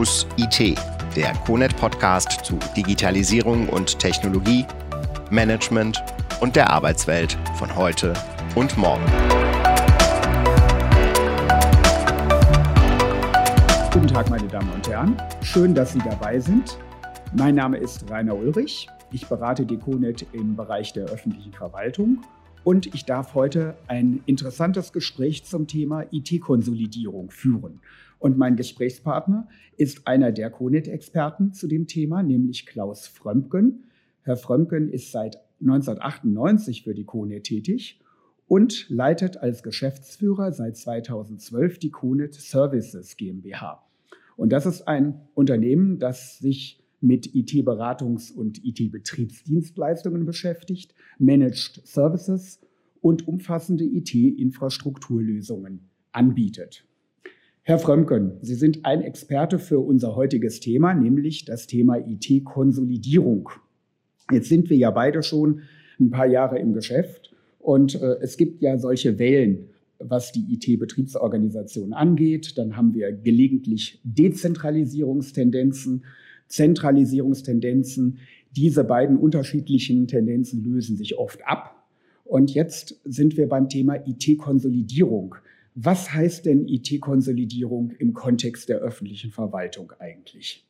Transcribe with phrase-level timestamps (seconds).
[0.00, 0.78] Fokus IT,
[1.14, 4.64] der CONET Podcast zu Digitalisierung und Technologie,
[5.30, 6.02] Management
[6.40, 8.14] und der Arbeitswelt von heute
[8.54, 9.04] und morgen.
[13.92, 15.20] Guten Tag, meine Damen und Herren.
[15.42, 16.78] Schön, dass Sie dabei sind.
[17.34, 18.88] Mein Name ist Rainer Ulrich.
[19.12, 22.22] Ich berate die CONET im Bereich der öffentlichen Verwaltung
[22.64, 27.80] und ich darf heute ein interessantes Gespräch zum Thema IT-Konsolidierung führen.
[28.20, 33.86] Und mein Gesprächspartner ist einer der CONET-Experten zu dem Thema, nämlich Klaus Frömken.
[34.22, 38.00] Herr Frömken ist seit 1998 für die CONET tätig
[38.46, 43.82] und leitet als Geschäftsführer seit 2012 die CONET Services GmbH.
[44.36, 52.60] Und das ist ein Unternehmen, das sich mit IT-Beratungs- und IT-Betriebsdienstleistungen beschäftigt, Managed Services
[53.00, 56.86] und umfassende IT-Infrastrukturlösungen anbietet.
[57.70, 63.48] Herr Frömken, Sie sind ein Experte für unser heutiges Thema, nämlich das Thema IT-Konsolidierung.
[64.32, 65.60] Jetzt sind wir ja beide schon
[66.00, 69.68] ein paar Jahre im Geschäft und äh, es gibt ja solche Wellen,
[70.00, 72.58] was die IT-Betriebsorganisation angeht.
[72.58, 76.04] Dann haben wir gelegentlich Dezentralisierungstendenzen.
[76.48, 78.18] Zentralisierungstendenzen.
[78.50, 81.86] Diese beiden unterschiedlichen Tendenzen lösen sich oft ab.
[82.24, 85.36] Und jetzt sind wir beim Thema IT-Konsolidierung.
[85.82, 90.66] Was heißt denn IT-Konsolidierung im Kontext der öffentlichen Verwaltung eigentlich?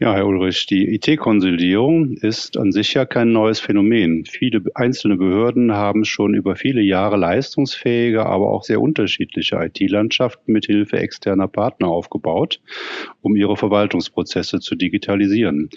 [0.00, 4.26] Ja, Herr Ulrich, die IT-Konsolidierung ist an sich ja kein neues Phänomen.
[4.26, 10.66] Viele einzelne Behörden haben schon über viele Jahre leistungsfähige, aber auch sehr unterschiedliche IT-Landschaften mit
[10.66, 12.60] Hilfe externer Partner aufgebaut,
[13.22, 15.68] um ihre Verwaltungsprozesse zu digitalisieren.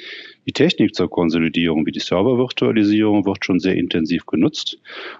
[0.45, 4.77] Die Technik zur Konsolidierung wie die Servervirtualisierung wird schon sehr intensiv genutzt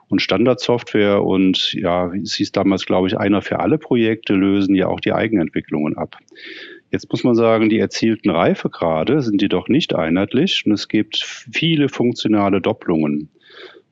[0.10, 4.90] und Standardsoftware und ja, es hieß damals, glaube ich, einer für alle Projekte lösen ja
[4.90, 6.18] auch die Eigenentwicklungen ab.
[6.92, 11.88] Jetzt muss man sagen, die erzielten Reifegrade sind jedoch nicht einheitlich und es gibt viele
[11.88, 13.30] funktionale Doppelungen.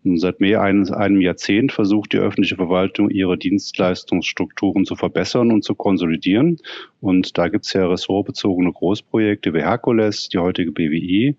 [0.03, 5.63] Und seit mehr als einem Jahrzehnt versucht die öffentliche Verwaltung, ihre Dienstleistungsstrukturen zu verbessern und
[5.63, 6.57] zu konsolidieren.
[6.99, 11.37] Und da gibt es ja ressortbezogene Großprojekte wie Herkules, die heutige BWI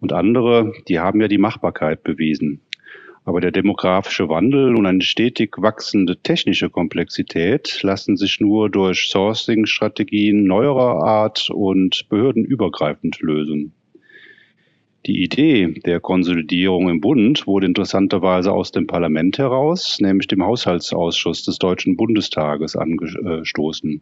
[0.00, 2.60] und andere, die haben ja die Machbarkeit bewiesen.
[3.24, 10.44] Aber der demografische Wandel und eine stetig wachsende technische Komplexität lassen sich nur durch Sourcing-Strategien
[10.44, 13.72] neuerer Art und behördenübergreifend lösen.
[15.04, 21.42] Die Idee der Konsolidierung im Bund wurde interessanterweise aus dem Parlament heraus, nämlich dem Haushaltsausschuss
[21.44, 24.00] des Deutschen Bundestages angestoßen.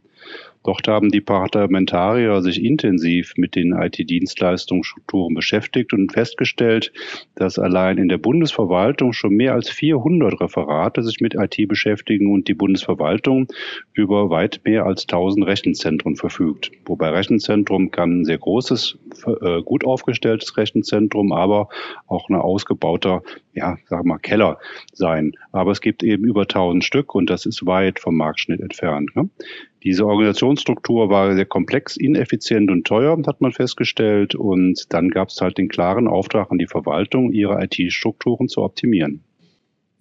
[0.63, 6.93] Dort haben die Parlamentarier sich intensiv mit den IT-Dienstleistungsstrukturen beschäftigt und festgestellt,
[7.35, 12.47] dass allein in der Bundesverwaltung schon mehr als 400 Referate sich mit IT beschäftigen und
[12.47, 13.49] die Bundesverwaltung
[13.95, 16.71] über weit mehr als 1000 Rechenzentren verfügt.
[16.85, 18.99] Wobei Rechenzentrum kann ein sehr großes,
[19.41, 21.69] äh, gut aufgestelltes Rechenzentrum, aber
[22.07, 24.59] auch ein ausgebauter, ja, sagen wir mal, Keller
[24.93, 25.33] sein.
[25.53, 29.15] Aber es gibt eben über 1000 Stück und das ist weit vom Marktschnitt entfernt.
[29.17, 29.29] Ne?
[29.83, 34.35] Diese Organisationsstruktur war sehr komplex, ineffizient und teuer, hat man festgestellt.
[34.35, 39.25] Und dann gab es halt den klaren Auftrag an die Verwaltung, ihre IT-Strukturen zu optimieren.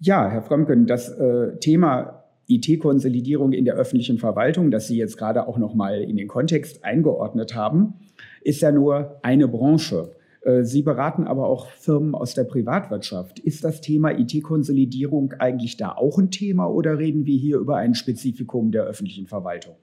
[0.00, 5.46] Ja, Herr Frömken, das äh, Thema IT-Konsolidierung in der öffentlichen Verwaltung, das Sie jetzt gerade
[5.46, 7.94] auch noch mal in den Kontext eingeordnet haben,
[8.42, 10.12] ist ja nur eine Branche.
[10.42, 13.38] Äh, Sie beraten aber auch Firmen aus der Privatwirtschaft.
[13.38, 17.94] Ist das Thema IT-Konsolidierung eigentlich da auch ein Thema oder reden wir hier über ein
[17.94, 19.76] Spezifikum der öffentlichen Verwaltung?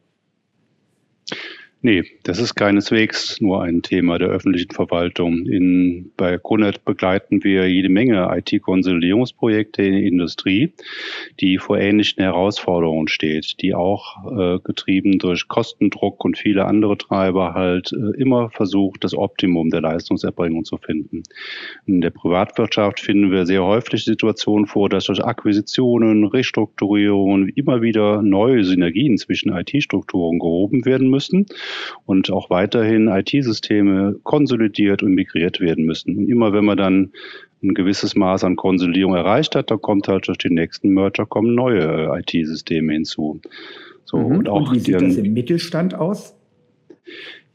[1.83, 5.45] Nee, das ist keineswegs nur ein Thema der öffentlichen Verwaltung.
[5.45, 10.73] In, bei CONET begleiten wir jede Menge IT-Konsolidierungsprojekte in der Industrie,
[11.39, 17.53] die vor ähnlichen Herausforderungen steht, die auch äh, getrieben durch Kostendruck und viele andere Treiber
[17.53, 21.21] halt äh, immer versucht, das Optimum der Leistungserbringung zu finden.
[21.85, 28.23] In der Privatwirtschaft finden wir sehr häufig Situationen vor, dass durch Akquisitionen, Restrukturierungen immer wieder
[28.23, 31.45] neue Synergien zwischen IT-Strukturen gehoben werden müssen
[32.05, 36.17] und auch weiterhin IT-Systeme konsolidiert und migriert werden müssen.
[36.17, 37.11] Und immer wenn man dann
[37.63, 41.55] ein gewisses Maß an Konsolidierung erreicht hat, dann kommt halt durch die nächsten Merger kommen
[41.55, 43.41] neue äh, IT-Systeme hinzu.
[44.05, 44.37] So, mhm.
[44.37, 46.35] und, auch und wie sieht das im Mittelstand aus?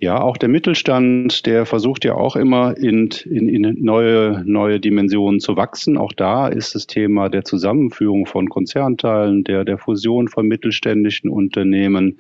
[0.03, 5.39] Ja, auch der Mittelstand, der versucht ja auch immer in, in, in neue, neue Dimensionen
[5.39, 5.97] zu wachsen.
[5.97, 12.19] Auch da ist das Thema der Zusammenführung von Konzernteilen, der, der Fusion von mittelständischen Unternehmen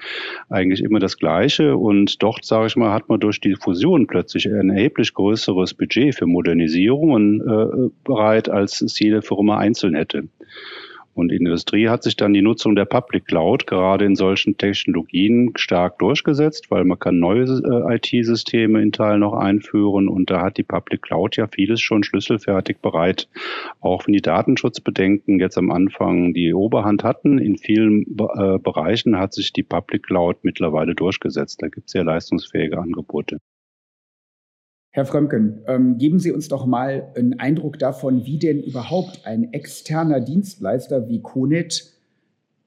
[0.48, 1.76] eigentlich immer das Gleiche.
[1.76, 6.14] Und dort, sage ich mal, hat man durch die Fusion plötzlich ein erheblich größeres Budget
[6.14, 10.28] für Modernisierungen äh, bereit, als es jede Firma einzeln hätte.
[11.14, 15.98] Und Industrie hat sich dann die Nutzung der Public Cloud gerade in solchen Technologien stark
[15.98, 20.62] durchgesetzt, weil man kann neue äh, IT-Systeme in Teilen noch einführen und da hat die
[20.62, 23.28] Public Cloud ja vieles schon schlüsselfertig bereit.
[23.80, 29.34] Auch wenn die Datenschutzbedenken jetzt am Anfang die Oberhand hatten, in vielen äh, Bereichen hat
[29.34, 31.60] sich die Public Cloud mittlerweile durchgesetzt.
[31.60, 33.38] Da gibt es sehr leistungsfähige Angebote.
[34.94, 39.50] Herr Frömken, ähm, geben Sie uns doch mal einen Eindruck davon, wie denn überhaupt ein
[39.54, 41.90] externer Dienstleister wie Conet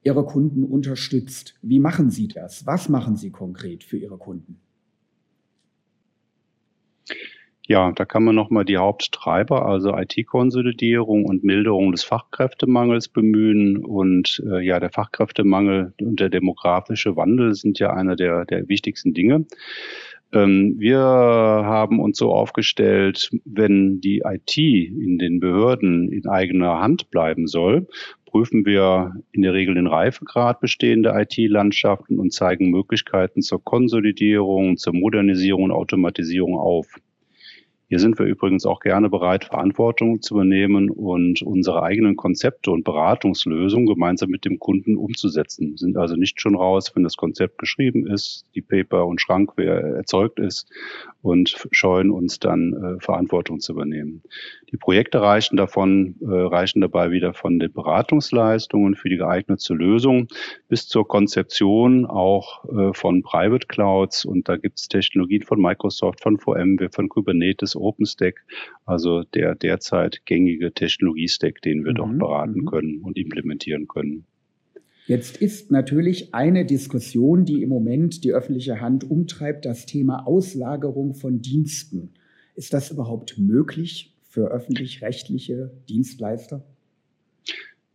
[0.02, 1.54] Ihre Kunden unterstützt.
[1.62, 2.66] Wie machen Sie das?
[2.66, 4.58] Was machen Sie konkret für Ihre Kunden?
[7.68, 13.84] Ja, da kann man nochmal die Haupttreiber, also IT-Konsolidierung und Milderung des Fachkräftemangels bemühen.
[13.84, 19.14] Und äh, ja, der Fachkräftemangel und der demografische Wandel sind ja einer der, der wichtigsten
[19.14, 19.46] Dinge.
[20.32, 27.10] Ähm, wir haben uns so aufgestellt, wenn die IT in den Behörden in eigener Hand
[27.10, 27.86] bleiben soll,
[28.26, 34.94] prüfen wir in der Regel den Reifegrad bestehender IT-Landschaften und zeigen Möglichkeiten zur Konsolidierung, zur
[34.94, 36.98] Modernisierung und Automatisierung auf.
[37.88, 42.82] Hier sind wir übrigens auch gerne bereit, Verantwortung zu übernehmen und unsere eigenen Konzepte und
[42.82, 45.70] Beratungslösungen gemeinsam mit dem Kunden umzusetzen.
[45.70, 49.94] Wir sind also nicht schon raus, wenn das Konzept geschrieben ist, die Paper und Schrankware
[49.96, 50.68] erzeugt ist
[51.22, 54.22] und scheuen uns dann äh, Verantwortung zu übernehmen.
[54.72, 60.26] Die Projekte reichen davon, äh, reichen dabei wieder von den Beratungsleistungen für die geeignete Lösung
[60.68, 66.20] bis zur Konzeption auch äh, von Private Clouds und da gibt es Technologien von Microsoft,
[66.20, 68.44] von VMware, von Kubernetes OpenStack,
[68.84, 71.96] also der derzeit gängige Technologiestack, den wir mhm.
[71.96, 72.66] dort beraten mhm.
[72.66, 74.26] können und implementieren können.
[75.06, 81.14] Jetzt ist natürlich eine Diskussion, die im Moment die öffentliche Hand umtreibt, das Thema Auslagerung
[81.14, 82.14] von Diensten.
[82.56, 86.64] Ist das überhaupt möglich für öffentlich-rechtliche Dienstleister?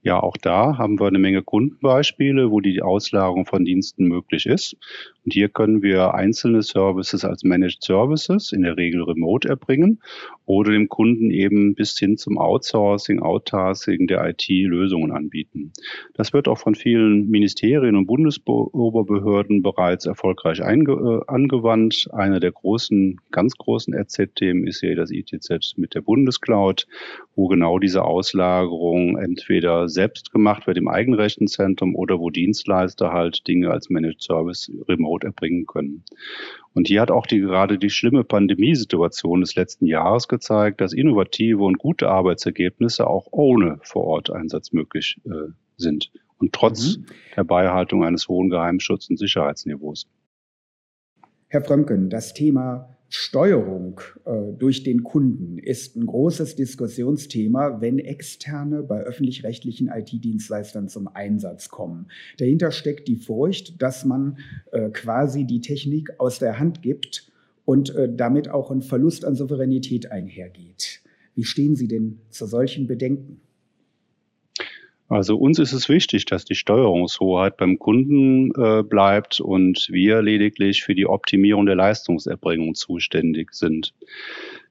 [0.03, 4.75] Ja, auch da haben wir eine Menge Kundenbeispiele, wo die Auslagerung von Diensten möglich ist.
[5.23, 9.99] Und hier können wir einzelne Services als Managed Services, in der Regel remote, erbringen
[10.45, 15.71] oder dem Kunden eben bis hin zum Outsourcing, Outtasking der IT Lösungen anbieten.
[16.15, 22.07] Das wird auch von vielen Ministerien und Bundesoberbehörden bereits erfolgreich äh, angewandt.
[22.11, 26.87] Einer der großen, ganz großen RZ-Themen ist hier das ITZ mit der Bundescloud,
[27.35, 33.69] wo genau diese Auslagerung entweder selbst gemacht wird im Eigenrechenzentrum oder wo Dienstleister halt Dinge
[33.69, 36.03] als Managed Service remote erbringen können.
[36.73, 41.63] Und hier hat auch die, gerade die schlimme Pandemiesituation des letzten Jahres gezeigt, dass innovative
[41.63, 47.05] und gute Arbeitsergebnisse auch ohne Vororteinsatz möglich äh, sind und trotz mhm.
[47.35, 50.07] der Beibehaltung eines hohen Geheimschutz- und Sicherheitsniveaus.
[51.47, 58.83] Herr Frömken, das Thema Steuerung äh, durch den Kunden ist ein großes Diskussionsthema, wenn Externe
[58.83, 62.07] bei öffentlich-rechtlichen IT-Dienstleistern zum Einsatz kommen.
[62.37, 64.37] Dahinter steckt die Furcht, dass man
[64.71, 67.29] äh, quasi die Technik aus der Hand gibt
[67.65, 71.01] und äh, damit auch ein Verlust an Souveränität einhergeht.
[71.35, 73.41] Wie stehen Sie denn zu solchen Bedenken?
[75.11, 80.83] Also uns ist es wichtig, dass die Steuerungshoheit beim Kunden äh, bleibt und wir lediglich
[80.83, 83.93] für die Optimierung der Leistungserbringung zuständig sind.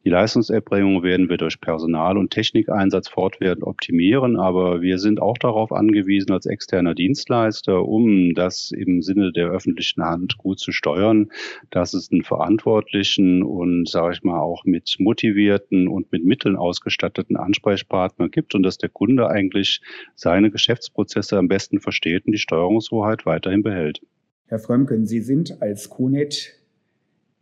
[0.02, 5.72] Die Leistungserbringung werden wir durch Personal- und Technikeinsatz fortwährend optimieren, aber wir sind auch darauf
[5.72, 11.30] angewiesen als externer Dienstleister, um das im Sinne der öffentlichen Hand gut zu steuern,
[11.68, 17.36] dass es einen verantwortlichen und, sage ich mal, auch mit motivierten und mit Mitteln ausgestatteten
[17.36, 19.82] Ansprechpartner gibt und dass der Kunde eigentlich
[20.14, 24.00] seine Geschäftsprozesse am besten versteht und die Steuerungshoheit weiterhin behält.
[24.46, 26.59] Herr Frömken, Sie sind als CONET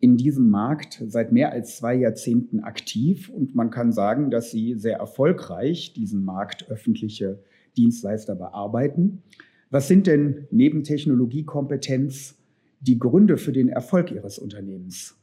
[0.00, 4.74] in diesem Markt seit mehr als zwei Jahrzehnten aktiv und man kann sagen, dass sie
[4.74, 7.42] sehr erfolgreich diesen Markt öffentliche
[7.76, 9.22] Dienstleister bearbeiten.
[9.70, 12.38] Was sind denn neben Technologiekompetenz
[12.80, 15.18] die Gründe für den Erfolg Ihres Unternehmens?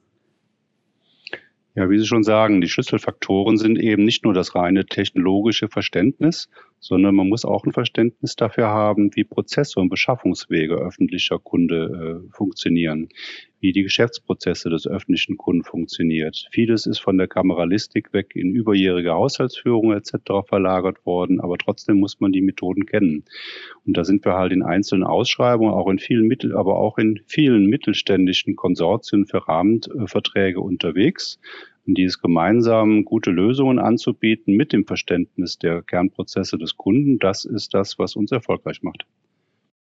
[1.74, 6.50] Ja, wie Sie schon sagen, die Schlüsselfaktoren sind eben nicht nur das reine technologische Verständnis,
[6.86, 12.32] sondern man muss auch ein Verständnis dafür haben, wie Prozesse und Beschaffungswege öffentlicher Kunde äh,
[12.32, 13.10] funktionieren,
[13.60, 16.48] wie die Geschäftsprozesse des öffentlichen Kunden funktioniert.
[16.52, 20.48] Vieles ist von der Kameralistik weg in überjährige Haushaltsführung etc.
[20.48, 23.24] verlagert worden, aber trotzdem muss man die Methoden kennen.
[23.88, 27.20] Und da sind wir halt in einzelnen Ausschreibungen, auch in vielen Mittel, aber auch in
[27.26, 31.40] vielen mittelständischen Konsortien für Rahmenverträge unterwegs,
[31.86, 37.20] um dieses gemeinsam gute Lösungen anzubieten mit dem Verständnis der Kernprozesse des Kunden.
[37.20, 39.06] Das ist das, was uns erfolgreich macht.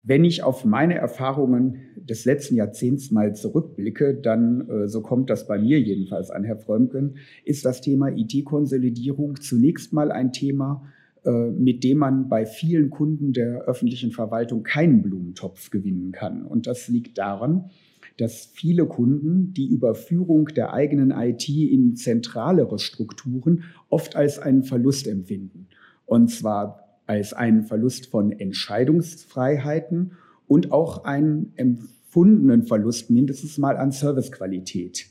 [0.03, 5.47] Wenn ich auf meine Erfahrungen des letzten Jahrzehnts mal zurückblicke, dann, äh, so kommt das
[5.47, 10.87] bei mir jedenfalls an, Herr Frömken, ist das Thema IT-Konsolidierung zunächst mal ein Thema,
[11.25, 16.45] äh, mit dem man bei vielen Kunden der öffentlichen Verwaltung keinen Blumentopf gewinnen kann.
[16.45, 17.69] Und das liegt daran,
[18.17, 25.07] dass viele Kunden die Überführung der eigenen IT in zentralere Strukturen oft als einen Verlust
[25.07, 25.67] empfinden.
[26.05, 30.13] Und zwar als einen Verlust von Entscheidungsfreiheiten
[30.47, 35.07] und auch einen empfundenen Verlust mindestens mal an Servicequalität.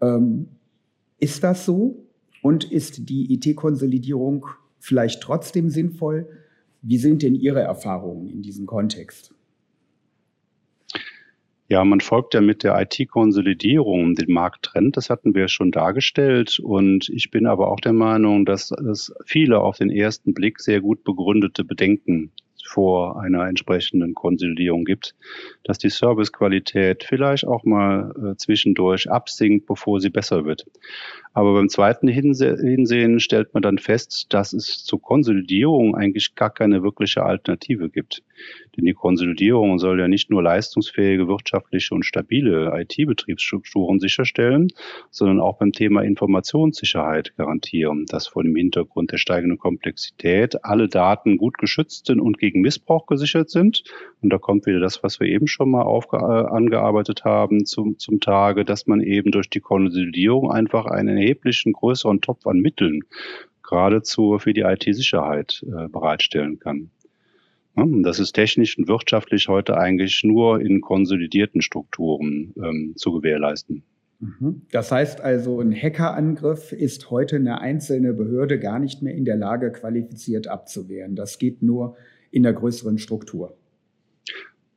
[0.00, 0.48] Ähm,
[1.18, 2.06] ist das so?
[2.42, 4.46] Und ist die IT-Konsolidierung
[4.78, 6.28] vielleicht trotzdem sinnvoll?
[6.82, 9.35] Wie sind denn Ihre Erfahrungen in diesem Kontext?
[11.68, 14.96] Ja, man folgt ja mit der IT-Konsolidierung den Markttrend.
[14.96, 16.60] Das hatten wir schon dargestellt.
[16.60, 20.80] Und ich bin aber auch der Meinung, dass es viele auf den ersten Blick sehr
[20.80, 22.30] gut begründete Bedenken
[22.66, 25.14] vor einer entsprechenden Konsolidierung gibt,
[25.64, 30.66] dass die Servicequalität vielleicht auch mal äh, zwischendurch absinkt, bevor sie besser wird.
[31.36, 36.50] Aber beim zweiten Hinse Hinsehen stellt man dann fest, dass es zur Konsolidierung eigentlich gar
[36.50, 38.22] keine wirkliche Alternative gibt.
[38.76, 44.68] Denn die Konsolidierung soll ja nicht nur leistungsfähige, wirtschaftliche und stabile IT-Betriebsstrukturen sicherstellen,
[45.10, 51.36] sondern auch beim Thema Informationssicherheit garantieren, dass vor dem Hintergrund der steigenden Komplexität alle Daten
[51.36, 53.84] gut geschützt sind und gegen Missbrauch gesichert sind.
[54.20, 58.20] Und da kommt wieder das, was wir eben schon mal aufge angearbeitet haben zum, zum
[58.20, 63.02] Tage, dass man eben durch die Konsolidierung einfach einen erheblichen größeren Topf an Mitteln
[63.62, 66.90] geradezu für die IT-Sicherheit äh, bereitstellen kann.
[67.76, 73.82] Das ist technisch und wirtschaftlich heute eigentlich nur in konsolidierten Strukturen ähm, zu gewährleisten.
[74.18, 74.62] Mhm.
[74.72, 79.36] Das heißt also, ein Hackerangriff ist heute eine einzelne Behörde gar nicht mehr in der
[79.36, 81.16] Lage, qualifiziert abzuwehren.
[81.16, 81.96] Das geht nur
[82.36, 83.56] in der größeren Struktur.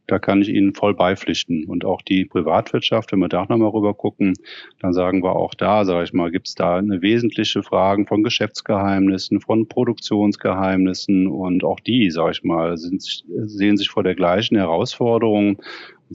[0.07, 1.65] Da kann ich Ihnen voll beipflichten.
[1.65, 4.33] Und auch die Privatwirtschaft, wenn wir da nochmal rüber gucken,
[4.79, 8.23] dann sagen wir auch da, sage ich mal, gibt es da eine wesentliche Fragen von
[8.23, 14.55] Geschäftsgeheimnissen, von Produktionsgeheimnissen und auch die, sage ich mal, sind, sehen sich vor der gleichen
[14.55, 15.61] Herausforderung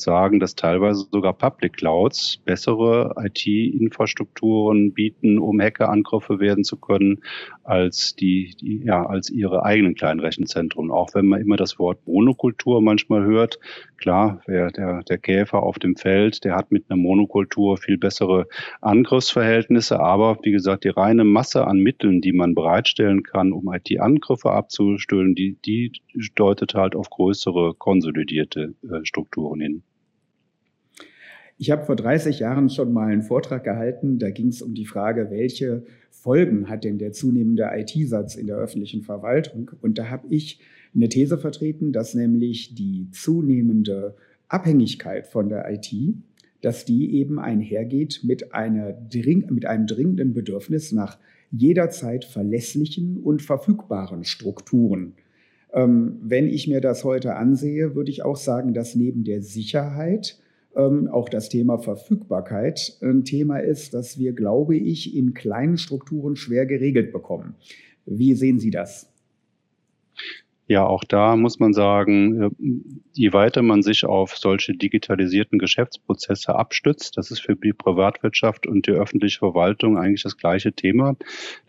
[0.00, 7.20] sagen, dass teilweise sogar Public Clouds bessere IT-Infrastrukturen bieten, um Hackerangriffe werden zu können,
[7.62, 10.90] als die, die, ja, als ihre eigenen kleinen Rechenzentren.
[10.90, 13.58] Auch wenn man immer das Wort Monokultur manchmal hört,
[13.96, 18.46] klar, wer, der, der Käfer auf dem Feld, der hat mit einer Monokultur viel bessere
[18.80, 24.50] Angriffsverhältnisse, aber wie gesagt, die reine Masse an Mitteln, die man bereitstellen kann, um IT-Angriffe
[24.50, 25.92] abzustellen, die, die
[26.34, 29.83] deutet halt auf größere konsolidierte äh, Strukturen hin.
[31.56, 34.86] Ich habe vor 30 Jahren schon mal einen Vortrag gehalten, da ging es um die
[34.86, 39.70] Frage, welche Folgen hat denn der zunehmende IT-Satz in der öffentlichen Verwaltung?
[39.80, 40.58] Und da habe ich
[40.94, 44.16] eine These vertreten, dass nämlich die zunehmende
[44.48, 45.92] Abhängigkeit von der IT,
[46.60, 48.96] dass die eben einhergeht mit, einer,
[49.50, 51.18] mit einem dringenden Bedürfnis nach
[51.50, 55.14] jederzeit verlässlichen und verfügbaren Strukturen.
[55.72, 60.38] Ähm, wenn ich mir das heute ansehe, würde ich auch sagen, dass neben der Sicherheit
[60.76, 66.36] ähm, auch das Thema Verfügbarkeit ein Thema ist, das wir, glaube ich, in kleinen Strukturen
[66.36, 67.54] schwer geregelt bekommen.
[68.06, 69.10] Wie sehen Sie das?
[70.66, 72.50] Ja, auch da muss man sagen, äh,
[73.12, 78.86] je weiter man sich auf solche digitalisierten Geschäftsprozesse abstützt, das ist für die Privatwirtschaft und
[78.86, 81.16] die öffentliche Verwaltung eigentlich das gleiche Thema,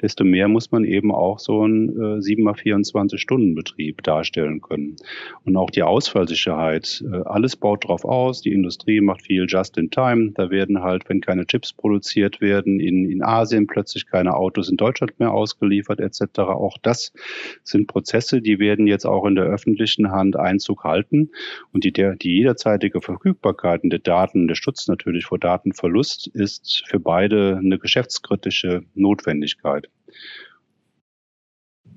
[0.01, 4.95] desto mehr muss man eben auch so einen 7x24-Stunden-Betrieb äh, darstellen können.
[5.43, 9.91] Und auch die Ausfallsicherheit, äh, alles baut darauf aus, die Industrie macht viel just in
[9.91, 14.69] time, da werden halt, wenn keine Chips produziert werden, in, in Asien plötzlich keine Autos
[14.69, 16.39] in Deutschland mehr ausgeliefert etc.
[16.39, 17.11] Auch das
[17.63, 21.31] sind Prozesse, die werden werden jetzt auch in der öffentlichen Hand Einzug halten.
[21.71, 27.57] Und die, die jederzeitige Verfügbarkeit der Daten, der Schutz natürlich vor Datenverlust ist für beide
[27.57, 29.89] eine geschäftskritische Notwendigkeit.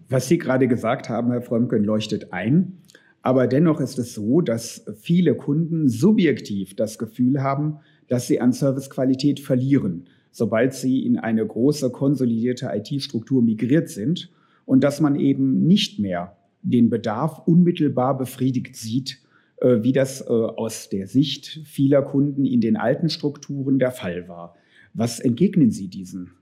[0.08, 2.78] Was Sie gerade gesagt haben, Herr Frömken, leuchtet ein.
[3.20, 8.52] Aber dennoch ist es so, dass viele Kunden subjektiv das Gefühl haben, dass sie an
[8.52, 14.30] Servicequalität verlieren, sobald sie in eine große konsolidierte IT-Struktur migriert sind
[14.64, 19.18] und dass man eben nicht mehr den Bedarf unmittelbar befriedigt sieht,
[19.60, 24.28] äh, wie das äh, aus der Sicht vieler Kunden in den alten Strukturen der Fall
[24.28, 24.56] war.
[24.94, 26.32] Was entgegnen Sie diesen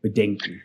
[0.00, 0.60] Bedenken?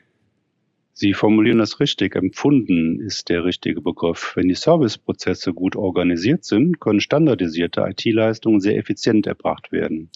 [1.00, 2.16] Sie formulieren das richtig.
[2.16, 4.34] Empfunden ist der richtige Begriff.
[4.36, 10.10] Wenn die Serviceprozesse gut organisiert sind, können standardisierte IT-Leistungen sehr effizient erbracht werden.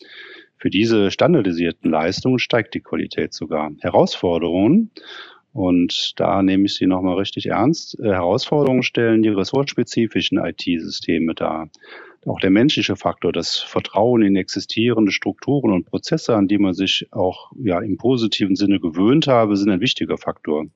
[0.58, 3.72] Für diese standardisierten Leistungen steigt die Qualität sogar.
[3.80, 4.90] Herausforderungen
[5.54, 8.00] und da nehme ich Sie nochmal richtig ernst.
[8.00, 11.70] Äh, Herausforderungen stellen die ressortspezifischen IT-Systeme dar.
[12.26, 17.08] auch der menschliche Faktor, das Vertrauen in existierende Strukturen und Prozesse, an die man sich
[17.12, 20.68] auch ja im positiven Sinne gewöhnt habe, sind ein wichtiger Faktor.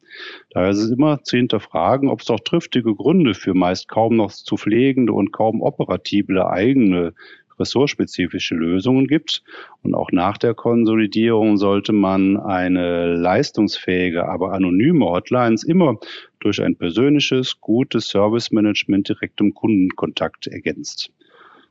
[0.49, 4.31] Daher ist es immer zu hinterfragen, ob es auch triftige Gründe für meist kaum noch
[4.31, 7.13] zu pflegende und kaum operatible eigene
[7.59, 9.43] ressortspezifische Lösungen gibt.
[9.81, 15.97] Und auch nach der Konsolidierung sollte man eine leistungsfähige, aber anonyme Hotlines immer
[16.39, 21.11] durch ein persönliches, gutes Service-Management direkt im Kundenkontakt ergänzt.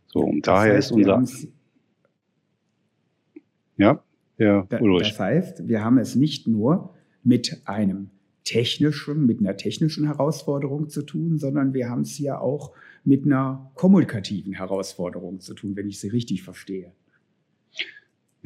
[0.06, 1.22] So, und das daher heißt, ist unser.
[3.76, 5.10] Ja, da, Ulrich.
[5.10, 8.10] Das heißt, wir haben es nicht nur mit einem
[8.44, 12.72] technischen, mit einer technischen Herausforderung zu tun, sondern wir haben es ja auch
[13.04, 16.92] mit einer kommunikativen Herausforderung zu tun, wenn ich sie richtig verstehe.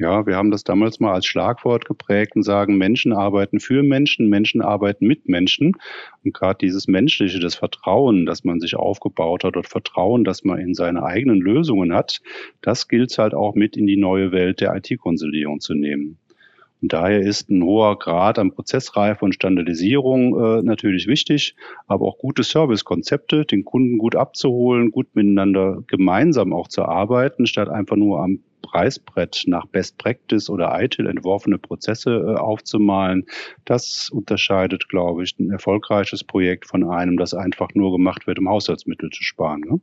[0.01, 4.29] Ja, wir haben das damals mal als Schlagwort geprägt und sagen, Menschen arbeiten für Menschen,
[4.29, 5.73] Menschen arbeiten mit Menschen.
[6.23, 10.57] Und gerade dieses Menschliche, das Vertrauen, das man sich aufgebaut hat, oder Vertrauen, das man
[10.57, 12.21] in seine eigenen Lösungen hat,
[12.61, 16.17] das gilt halt auch mit in die neue Welt der IT-Konsolidierung zu nehmen.
[16.81, 21.55] Und daher ist ein hoher Grad an Prozessreife und Standardisierung äh, natürlich wichtig,
[21.87, 27.69] aber auch gute Servicekonzepte, den Kunden gut abzuholen, gut miteinander gemeinsam auch zu arbeiten, statt
[27.69, 33.25] einfach nur am Preisbrett nach Best Practice oder ITIL entworfene Prozesse äh, aufzumalen.
[33.65, 38.47] Das unterscheidet, glaube ich, ein erfolgreiches Projekt von einem, das einfach nur gemacht wird, um
[38.47, 39.61] Haushaltsmittel zu sparen.
[39.61, 39.79] Ne?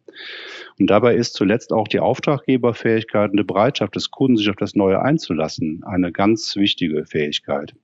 [0.78, 4.74] Und dabei ist zuletzt auch die Auftraggeberfähigkeit und die Bereitschaft des Kunden, sich auf das
[4.76, 7.74] Neue einzulassen, eine ganz wichtige Fähigkeit.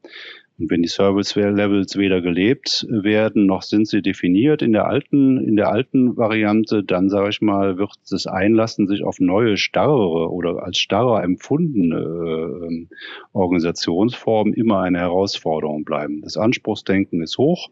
[0.58, 5.38] Und wenn die Service Levels weder gelebt werden, noch sind sie definiert in der alten,
[5.38, 10.30] in der alten Variante, dann sage ich mal, wird das Einlassen sich auf neue, starrere
[10.30, 12.86] oder als starrer empfundene äh,
[13.32, 16.20] Organisationsformen immer eine Herausforderung bleiben.
[16.22, 17.70] Das Anspruchsdenken ist hoch.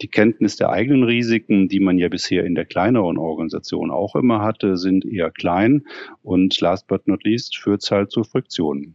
[0.00, 4.40] Die Kenntnis der eigenen Risiken, die man ja bisher in der kleineren Organisation auch immer
[4.42, 5.84] hatte, sind eher klein
[6.22, 8.94] und last but not least führt es halt zu Friktionen.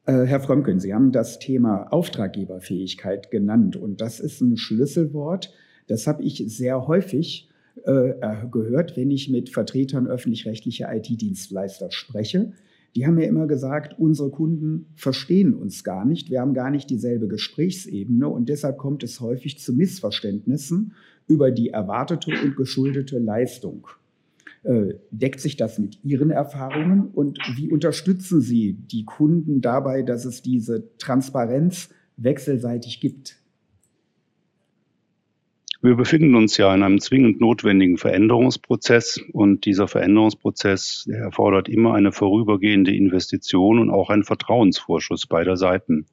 [0.13, 5.53] Herr Frömken, Sie haben das Thema Auftraggeberfähigkeit genannt und das ist ein Schlüsselwort.
[5.87, 7.49] Das habe ich sehr häufig
[7.83, 8.13] äh,
[8.51, 12.51] gehört, wenn ich mit Vertretern öffentlich-rechtlicher IT-Dienstleister spreche.
[12.95, 16.89] Die haben mir immer gesagt, unsere Kunden verstehen uns gar nicht, wir haben gar nicht
[16.89, 20.93] dieselbe Gesprächsebene und deshalb kommt es häufig zu Missverständnissen
[21.27, 23.87] über die erwartete und geschuldete Leistung.
[24.63, 30.23] Äh, deckt sich das mit Ihren Erfahrungen und wie unterstützen Sie die Kunden dabei, dass
[30.25, 33.41] es diese Transparenz wechselseitig gibt?
[35.83, 42.11] Wir befinden uns ja in einem zwingend notwendigen Veränderungsprozess und dieser Veränderungsprozess erfordert immer eine
[42.11, 46.05] vorübergehende Investition und auch einen Vertrauensvorschuss beider Seiten.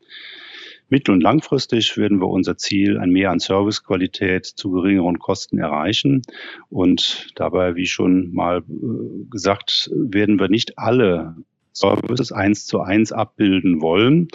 [0.89, 6.23] Mittel- und langfristig werden wir unser Ziel, ein Mehr an Servicequalität zu geringeren Kosten erreichen.
[6.71, 11.37] Und dabei, wie schon mal äh, gesagt, werden wir nicht alle
[11.73, 14.29] Services eins zu eins abbilden wollen,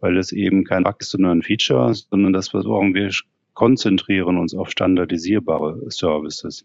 [0.00, 3.10] weil es eben kein Bug ist, sondern ein Feature, sondern das versuchen wir
[3.58, 6.64] konzentrieren uns auf standardisierbare Services.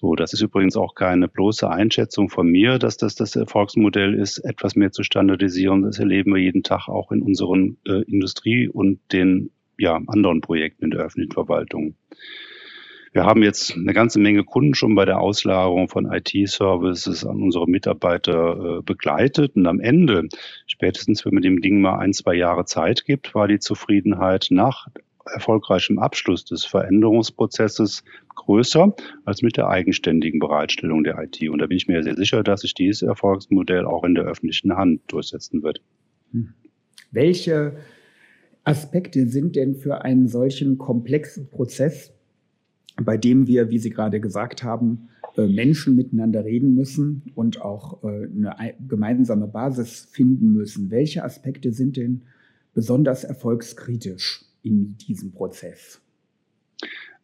[0.00, 4.38] So, das ist übrigens auch keine bloße Einschätzung von mir, dass das das Erfolgsmodell ist,
[4.38, 5.82] etwas mehr zu standardisieren.
[5.82, 10.84] Das erleben wir jeden Tag auch in unseren äh, Industrie- und den ja, anderen Projekten
[10.84, 11.96] in der öffentlichen Verwaltung.
[13.12, 17.66] Wir haben jetzt eine ganze Menge Kunden schon bei der Auslagerung von IT-Services an unsere
[17.66, 19.56] Mitarbeiter äh, begleitet.
[19.56, 20.28] Und am Ende,
[20.68, 24.86] spätestens wenn man dem Ding mal ein, zwei Jahre Zeit gibt, war die Zufriedenheit nach
[25.32, 31.48] erfolgreichem Abschluss des Veränderungsprozesses größer als mit der eigenständigen Bereitstellung der IT.
[31.48, 34.76] Und da bin ich mir sehr sicher, dass sich dieses Erfolgsmodell auch in der öffentlichen
[34.76, 35.80] Hand durchsetzen wird.
[36.32, 36.54] Hm.
[37.10, 37.76] Welche
[38.64, 42.12] Aspekte sind denn für einen solchen komplexen Prozess,
[43.00, 48.02] bei dem wir, wie Sie gerade gesagt haben, äh, Menschen miteinander reden müssen und auch
[48.02, 50.90] äh, eine gemeinsame Basis finden müssen.
[50.90, 52.22] Welche Aspekte sind denn
[52.74, 54.44] besonders erfolgskritisch?
[54.62, 56.00] In diesem Prozess?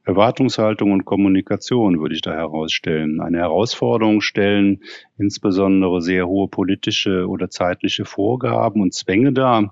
[0.07, 3.21] Erwartungshaltung und Kommunikation würde ich da herausstellen.
[3.23, 4.83] Eine Herausforderung stellen
[5.17, 9.71] insbesondere sehr hohe politische oder zeitliche Vorgaben und Zwänge dar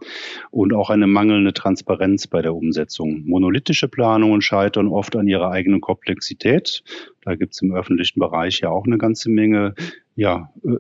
[0.50, 3.24] und auch eine mangelnde Transparenz bei der Umsetzung.
[3.26, 6.82] Monolithische Planungen scheitern oft an ihrer eigenen Komplexität.
[7.20, 9.74] Da gibt es im öffentlichen Bereich ja auch eine ganze Menge
[10.16, 10.76] ja, äh,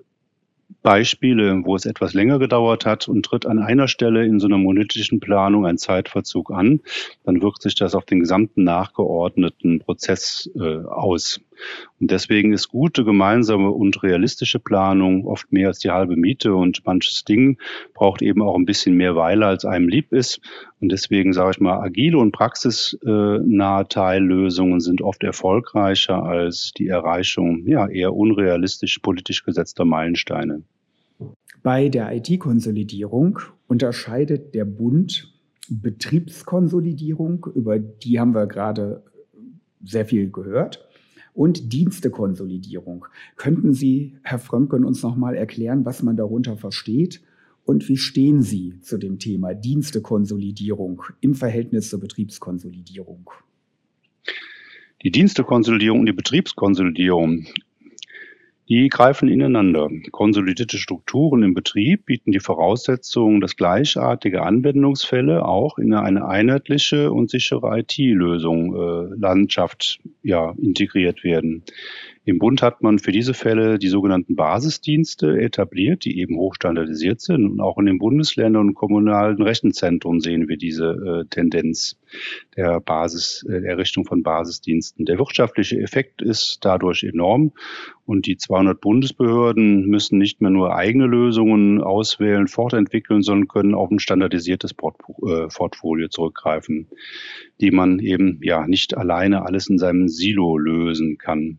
[0.82, 4.58] Beispiele, wo es etwas länger gedauert hat und tritt an einer Stelle in so einer
[4.58, 6.80] monolithischen Planung ein Zeitverzug an,
[7.24, 11.40] dann wirkt sich das auf den gesamten nachgeordneten Prozess äh, aus.
[12.00, 16.84] Und deswegen ist gute gemeinsame und realistische Planung oft mehr als die halbe Miete und
[16.84, 17.58] manches Ding
[17.94, 20.40] braucht eben auch ein bisschen mehr Weile, als einem lieb ist.
[20.80, 27.66] Und deswegen sage ich mal, agile und praxisnahe Teillösungen sind oft erfolgreicher als die Erreichung
[27.66, 30.62] ja, eher unrealistisch politisch gesetzter Meilensteine.
[31.62, 35.32] Bei der IT-Konsolidierung unterscheidet der Bund
[35.68, 39.04] Betriebskonsolidierung, über die haben wir gerade
[39.84, 40.88] sehr viel gehört,
[41.34, 43.06] und Dienstekonsolidierung.
[43.36, 47.22] Könnten Sie, Herr Frömken, uns noch mal erklären, was man darunter versteht
[47.64, 53.30] und wie stehen Sie zu dem Thema Dienstekonsolidierung im Verhältnis zur Betriebskonsolidierung?
[55.02, 57.46] Die Dienstekonsolidierung und die Betriebskonsolidierung
[58.72, 59.90] die greifen ineinander.
[60.12, 67.28] Konsolidierte Strukturen im Betrieb bieten die Voraussetzungen, dass gleichartige Anwendungsfälle auch in eine einheitliche und
[67.28, 71.64] sichere IT-Lösung äh, Landschaft ja, integriert werden.
[72.24, 77.50] Im Bund hat man für diese Fälle die sogenannten Basisdienste etabliert, die eben hochstandardisiert sind.
[77.50, 81.98] Und auch in den Bundesländern und kommunalen Rechenzentren sehen wir diese äh, Tendenz
[82.56, 85.04] der Basis, äh, Errichtung von Basisdiensten.
[85.04, 87.52] Der wirtschaftliche Effekt ist dadurch enorm.
[88.04, 93.90] Und die 200 Bundesbehörden müssen nicht mehr nur eigene Lösungen auswählen, fortentwickeln, sondern können auf
[93.90, 96.86] ein standardisiertes äh, Portfolio zurückgreifen,
[97.60, 101.58] die man eben ja nicht alleine alles in seinem Silo lösen kann.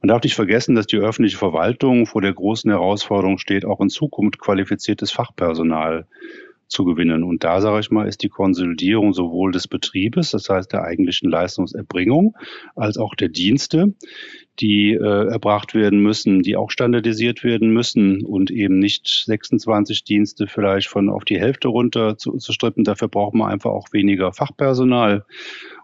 [0.00, 3.88] Man darf nicht vergessen, dass die öffentliche Verwaltung vor der großen Herausforderung steht, auch in
[3.88, 6.06] Zukunft qualifiziertes Fachpersonal
[6.68, 7.22] zu gewinnen.
[7.22, 11.30] Und da sage ich mal, ist die Konsolidierung sowohl des Betriebes, das heißt der eigentlichen
[11.30, 12.36] Leistungserbringung,
[12.74, 13.94] als auch der Dienste,
[14.58, 20.46] die äh, erbracht werden müssen, die auch standardisiert werden müssen und eben nicht 26 Dienste
[20.46, 22.84] vielleicht von auf die Hälfte runter zu, zu strippen.
[22.84, 25.24] Dafür braucht man einfach auch weniger Fachpersonal.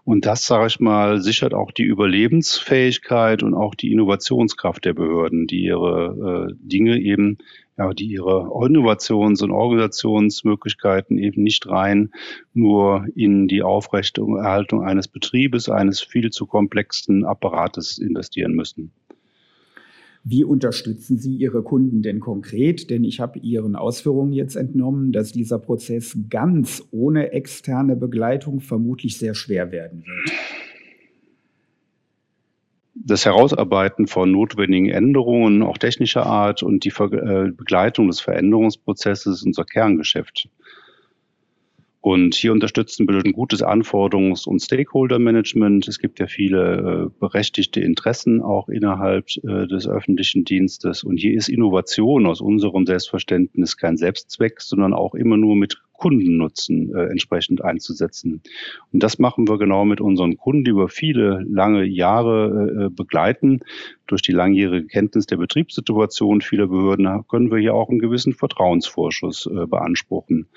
[0.05, 5.47] Und das, sage ich mal, sichert auch die Überlebensfähigkeit und auch die Innovationskraft der Behörden,
[5.47, 7.37] die ihre äh, Dinge eben,
[7.77, 12.11] ja, die ihre Innovations- und Organisationsmöglichkeiten eben nicht rein
[12.53, 18.91] nur in die Aufrechtung, Erhaltung eines Betriebes, eines viel zu komplexen Apparates investieren müssen.
[20.25, 22.89] Wie unterstützen Sie Ihre Kunden denn konkret?
[22.89, 29.17] Denn ich habe Ihren Ausführungen jetzt entnommen, dass dieser Prozess ganz ohne externe Begleitung vermutlich
[29.17, 30.31] sehr schwer werden wird.
[33.05, 39.45] Das Herausarbeiten von notwendigen Änderungen, auch technischer Art und die äh, Begleitung des Veränderungsprozesses ist
[39.45, 40.47] unser Kerngeschäft.
[41.99, 45.87] Und hier unterstützen wir ein gutes Anforderungs- und Stakeholder-Management.
[45.87, 51.03] Es gibt ja viele äh, berechtigte Interessen auch innerhalb äh, des öffentlichen Dienstes.
[51.03, 56.93] Und hier ist Innovation aus unserem Selbstverständnis kein Selbstzweck, sondern auch immer nur mit Kundennutzen
[56.93, 58.41] äh, entsprechend einzusetzen.
[58.91, 63.61] Und das machen wir genau mit unseren Kunden, die wir viele lange Jahre äh, begleiten.
[64.05, 69.45] Durch die langjährige Kenntnis der Betriebssituation vieler Behörden können wir hier auch einen gewissen Vertrauensvorschuss
[69.45, 70.47] äh, beanspruchen,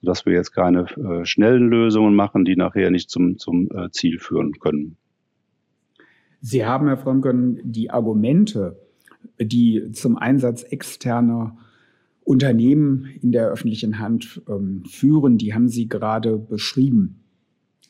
[0.00, 4.18] sodass wir jetzt keine äh, schnellen Lösungen machen, die nachher nicht zum, zum äh, Ziel
[4.18, 4.96] führen können.
[6.40, 8.78] Sie haben, Herr Frömken, die Argumente,
[9.38, 11.58] die zum Einsatz externer
[12.24, 17.20] Unternehmen in der öffentlichen Hand ähm, führen, die haben Sie gerade beschrieben.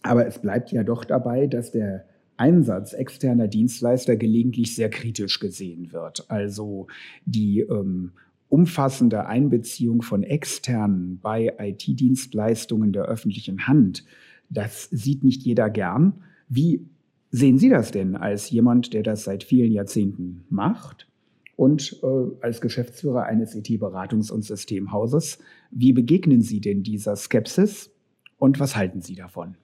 [0.03, 2.05] Aber es bleibt ja doch dabei, dass der
[2.37, 6.31] Einsatz externer Dienstleister gelegentlich sehr kritisch gesehen wird.
[6.31, 6.89] Also
[7.25, 8.13] die ähm,
[8.49, 14.05] umfassende Einbeziehung von externen bei IT-Dienstleistungen der öffentlichen Hand,
[14.51, 16.23] das sieht nicht jeder gern.
[16.49, 16.87] Wie
[17.31, 21.09] sehen Sie das denn als jemand, der das seit vielen Jahrzehnten macht?
[21.57, 22.07] Und äh,
[22.41, 25.39] als Geschäftsführer eines IT-Beratungs- und Systemhauses.
[25.71, 27.91] Wie begegnen Sie denn dieser Skepsis
[28.39, 29.57] und was halten Sie davon?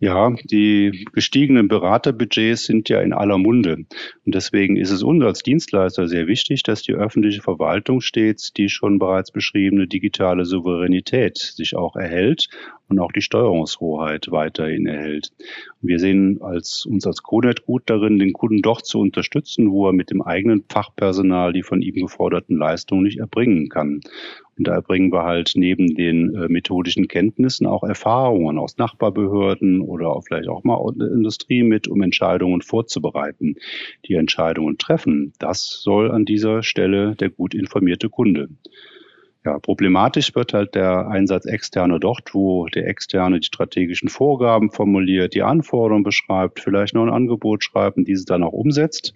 [0.00, 3.78] Ja, die gestiegenen Beraterbudgets sind ja in aller Munde.
[4.24, 8.68] Und deswegen ist es uns als Dienstleister sehr wichtig, dass die öffentliche Verwaltung stets die
[8.68, 12.48] schon bereits beschriebene digitale Souveränität sich auch erhält
[12.88, 15.32] und auch die Steuerungshoheit weiterhin erhält.
[15.80, 19.92] wir sehen als, uns als Conet gut darin, den Kunden doch zu unterstützen, wo er
[19.92, 24.00] mit dem eigenen Fachpersonal die von ihm geforderten Leistungen nicht erbringen kann.
[24.56, 30.20] Und da erbringen wir halt neben den äh, methodischen Kenntnissen auch Erfahrungen aus Nachbarbehörden oder
[30.26, 33.54] vielleicht auch mal Industrie mit, um Entscheidungen vorzubereiten,
[34.06, 35.32] die Entscheidungen treffen.
[35.38, 38.48] Das soll an dieser Stelle der gut informierte Kunde.
[39.48, 45.32] Ja, problematisch wird halt der Einsatz externer dort, wo der Externe die strategischen Vorgaben formuliert,
[45.32, 49.14] die Anforderungen beschreibt, vielleicht noch ein Angebot schreibt und dieses dann auch umsetzt.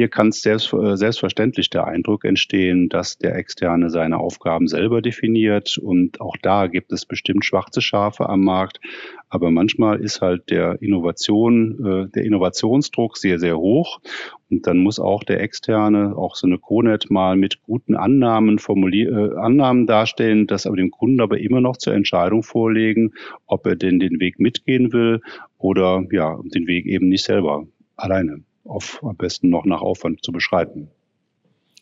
[0.00, 5.76] Hier kann selbst, äh, selbstverständlich der Eindruck entstehen, dass der Externe seine Aufgaben selber definiert
[5.76, 8.80] und auch da gibt es bestimmt schwarze Schafe am Markt.
[9.28, 14.00] Aber manchmal ist halt der Innovation, äh, der Innovationsdruck sehr, sehr hoch.
[14.48, 19.10] Und dann muss auch der Externe, auch so eine CONET mal mit guten Annahmen formulier
[19.10, 23.12] äh, Annahmen darstellen, das aber dem Kunden aber immer noch zur Entscheidung vorlegen,
[23.44, 25.20] ob er denn den Weg mitgehen will
[25.58, 30.32] oder ja, den Weg eben nicht selber alleine auf am besten noch nach Aufwand zu
[30.32, 30.90] beschreiten.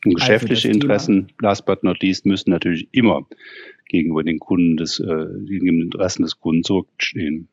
[0.05, 3.27] Und also geschäftliche also Interessen, last but not least, müssen natürlich immer
[3.89, 7.49] gegenüber den Kunden des, äh, gegenüber den Interessen des Kunden zurückstehen.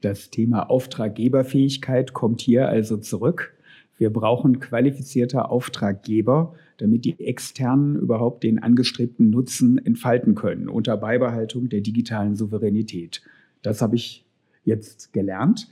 [0.00, 3.54] Das Thema Auftraggeberfähigkeit kommt hier also zurück.
[3.98, 11.68] Wir brauchen qualifizierte Auftraggeber, damit die Externen überhaupt den angestrebten Nutzen entfalten können, unter Beibehaltung
[11.68, 13.22] der digitalen Souveränität.
[13.62, 14.24] Das habe ich
[14.64, 15.68] jetzt gelernt.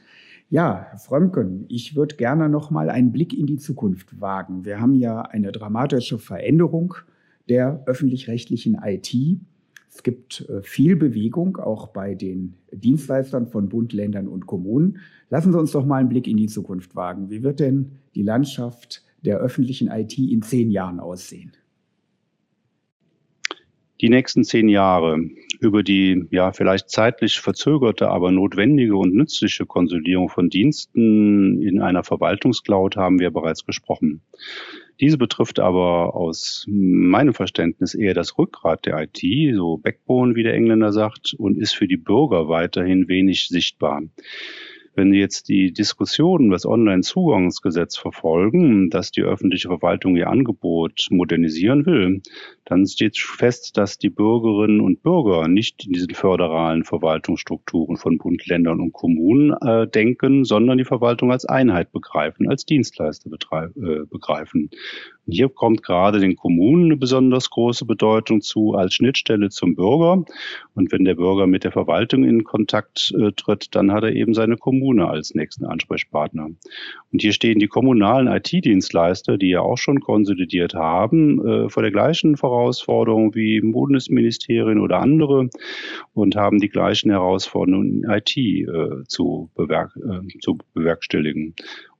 [0.48, 4.64] Ja, Herr Frömken, ich würde gerne noch mal einen Blick in die Zukunft wagen.
[4.64, 6.94] Wir haben ja eine dramatische Veränderung
[7.48, 9.12] der öffentlich-rechtlichen IT.
[9.88, 14.98] Es gibt äh, viel Bewegung auch bei den Dienstleistern von Bund, Ländern und Kommunen.
[15.30, 17.28] Lassen Sie uns doch mal einen Blick in die Zukunft wagen.
[17.28, 21.56] Wie wird denn die Landschaft der öffentlichen IT in zehn Jahren aussehen?
[24.00, 25.18] Die nächsten zehn Jahre
[25.60, 32.04] über die ja vielleicht zeitlich verzögerte, aber notwendige und nützliche Konsolidierung von Diensten in einer
[32.04, 34.20] Verwaltungscloud haben wir bereits gesprochen.
[35.00, 40.54] Diese betrifft aber aus meinem Verständnis eher das Rückgrat der IT, so Backbone, wie der
[40.54, 44.02] Engländer sagt, und ist für die Bürger weiterhin wenig sichtbar.
[44.96, 51.84] Wenn Sie jetzt die Diskussion das Online-Zugangsgesetz verfolgen, dass die öffentliche Verwaltung ihr Angebot modernisieren
[51.84, 52.22] will,
[52.64, 58.46] dann steht fest, dass die Bürgerinnen und Bürger nicht in diesen föderalen Verwaltungsstrukturen von Bund,
[58.46, 64.70] Ländern und Kommunen äh, denken, sondern die Verwaltung als Einheit begreifen, als Dienstleister äh, begreifen.
[65.28, 70.24] Hier kommt gerade den Kommunen eine besonders große Bedeutung zu als Schnittstelle zum Bürger.
[70.74, 74.34] Und wenn der Bürger mit der Verwaltung in Kontakt äh, tritt, dann hat er eben
[74.34, 74.56] seine
[74.86, 76.46] Kommune als nächsten Ansprechpartner.
[77.12, 81.90] Und hier stehen die kommunalen IT-Dienstleister, die ja auch schon konsolidiert haben, äh, vor der
[81.90, 85.48] gleichen Herausforderung wie Bundesministerien oder andere
[86.14, 91.54] und haben die gleichen Herausforderungen in IT äh, zu, bewerk äh, zu bewerkstelligen.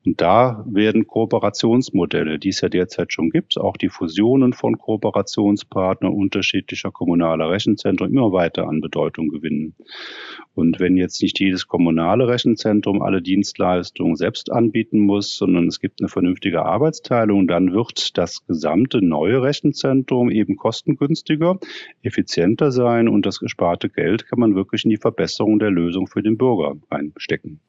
[0.06, 6.12] Und da werden Kooperationsmodelle, die es ja derzeit schon gibt, auch die Fusionen von Kooperationspartnern
[6.12, 9.74] unterschiedlicher kommunaler Rechenzentren immer weiter an Bedeutung gewinnen.
[10.54, 16.00] Und wenn jetzt nicht jedes kommunale Rechenzentrum alle Dienstleistungen selbst anbieten muss, sondern es gibt
[16.00, 21.58] eine vernünftige Arbeitsteilung, dann wird das gesamte neue Rechenzentrum eben kostengünstiger,
[22.02, 26.22] effizienter sein und das gesparte Geld kann man wirklich in die Verbesserung der Lösung für
[26.22, 27.60] den Bürger einstecken.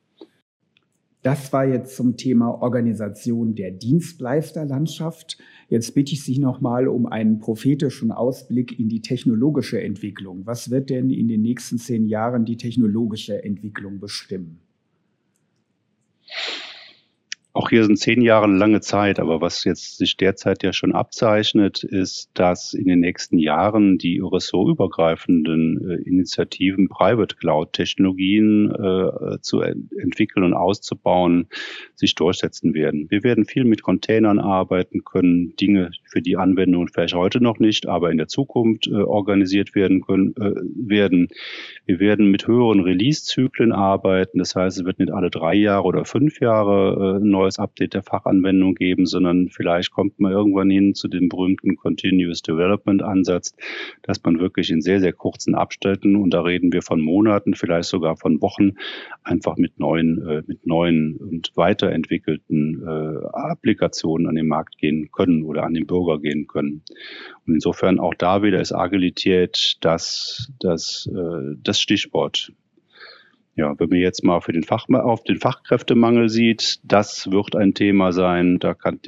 [1.27, 5.37] Das war jetzt zum Thema Organisation der Dienstleisterlandschaft.
[5.67, 10.45] Jetzt bitte ich Sie nochmal um einen prophetischen Ausblick in die technologische Entwicklung.
[10.45, 14.61] Was wird denn in den nächsten zehn Jahren die technologische Entwicklung bestimmen?
[17.58, 21.84] Auch hier sind zehn Jahre lange Zeit, aber was jetzt sich derzeit ja schon abzeichnet,
[21.84, 29.91] ist, dass in den nächsten Jahren die ressortübergreifenden äh, Initiativen, Private Cloud-Technologien äh, zu ent
[29.98, 31.48] entwickeln und auszubauen,
[31.96, 33.08] sich durchsetzen werden.
[33.10, 37.88] Wir werden viel mit Containern arbeiten können, Dinge für die Anwendung vielleicht heute noch nicht,
[37.88, 41.30] aber in der Zukunft äh, organisiert werden können, äh, werden.
[41.88, 44.38] Wir werden mit höheren Release-Zyklen arbeiten.
[44.38, 47.93] Das heißt, es wird nicht alle drei Jahre oder fünf Jahre äh, neu neues Update
[47.93, 53.53] der Fachanwendung geben, sondern vielleicht kommt man irgendwann hin zu dem berühmten Continuous Development Ansatz,
[54.01, 57.89] dass man wirklich in sehr, sehr kurzen Abständen, und da reden wir von Monaten, vielleicht
[57.89, 58.73] sogar von Wochen,
[59.23, 65.43] einfach mit neuen, äh, mit neuen und weiterentwickelten äh, Applikationen an den Markt gehen können
[65.43, 66.83] oder an den Bürger gehen können.
[67.45, 72.51] Und insofern auch da wieder ist Agilität das, das, äh, das Stichwort
[73.58, 77.74] ja, wenn man jetzt mal für den Fach, auf den Fachkräftemangel sieht, das wird ein
[77.74, 78.60] Thema sein.
[78.60, 79.00] Da kann,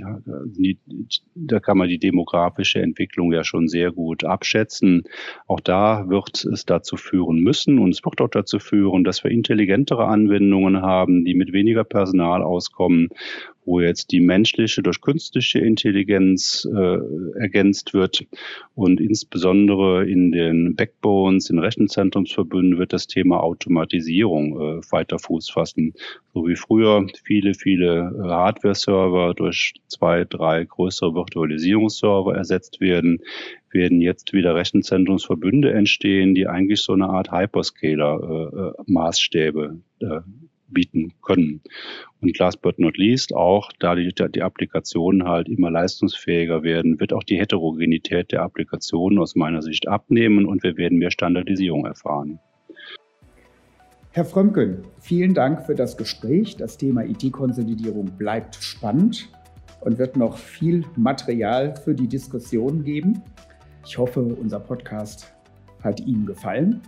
[1.35, 5.03] da kann man die demografische Entwicklung ja schon sehr gut abschätzen.
[5.47, 9.29] Auch da wird es dazu führen müssen und es wird auch dazu führen, dass wir
[9.29, 13.09] intelligentere Anwendungen haben, die mit weniger Personal auskommen
[13.69, 16.97] wo jetzt die menschliche durch künstliche Intelligenz äh,
[17.39, 18.25] ergänzt wird.
[18.73, 25.93] Und insbesondere in den Backbones, in Rechenzentrumsverbünden wird das Thema Automatisierung äh, weiter Fuß fassen.
[26.33, 33.19] So wie früher viele, viele äh, Hardware-Server durch zwei, drei größere Virtualisierungsserver ersetzt werden,
[33.71, 40.21] werden jetzt wieder Rechenzentrumsverbünde entstehen, die eigentlich so eine Art Hyperscaler-Maßstäbe äh, äh,
[40.71, 41.61] bieten können.
[42.21, 47.13] Und last but not least auch, da die, die Applikationen halt immer leistungsfähiger werden, wird
[47.13, 52.39] auch die Heterogenität der Applikationen aus meiner Sicht abnehmen und wir werden mehr Standardisierung erfahren.
[54.11, 56.57] Herr Frömken, vielen Dank für das Gespräch.
[56.57, 59.29] Das Thema IT-Konsolidierung bleibt spannend
[59.81, 63.21] und wird noch viel Material für die Diskussion geben.
[63.85, 65.33] Ich hoffe, unser Podcast
[65.83, 66.81] hat Ihnen gefallen.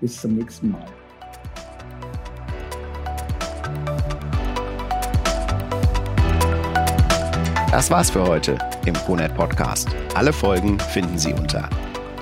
[0.00, 1.03] Bis zum nächsten Mal.
[7.74, 8.56] Das war's für heute
[8.86, 9.88] im CONET Podcast.
[10.14, 11.68] Alle Folgen finden Sie unter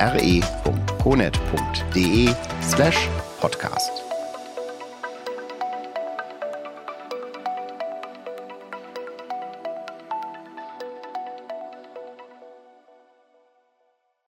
[0.01, 0.41] re.conet.de
[2.63, 2.97] slash
[3.39, 4.02] podcast.